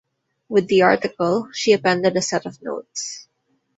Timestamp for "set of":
2.23-2.59